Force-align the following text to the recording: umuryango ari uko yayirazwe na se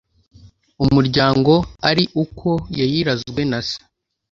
umuryango 0.83 1.53
ari 1.89 2.03
uko 2.23 2.49
yayirazwe 2.79 3.41
na 3.51 3.59
se 3.67 3.77